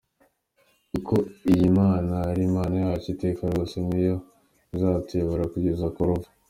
Kuko 0.91 1.15
iyi 1.51 1.67
Mana 1.79 2.13
ari 2.29 2.41
Imana 2.49 2.75
yacu 2.85 3.07
iteka 3.13 3.41
ryose, 3.51 3.75
Ni 3.87 3.99
yo 4.07 4.15
izatuyobora 4.75 5.43
kugeza 5.53 5.87
ku 5.95 6.01
rupfu. 6.09 6.29